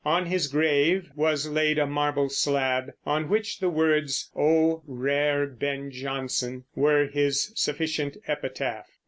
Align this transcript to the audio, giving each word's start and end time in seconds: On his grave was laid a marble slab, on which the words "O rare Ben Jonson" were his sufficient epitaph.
On 0.03 0.25
his 0.25 0.47
grave 0.47 1.11
was 1.15 1.47
laid 1.47 1.77
a 1.77 1.85
marble 1.85 2.27
slab, 2.27 2.89
on 3.05 3.29
which 3.29 3.59
the 3.59 3.69
words 3.69 4.31
"O 4.35 4.81
rare 4.87 5.45
Ben 5.45 5.91
Jonson" 5.91 6.63
were 6.73 7.05
his 7.05 7.51
sufficient 7.53 8.17
epitaph. 8.27 8.87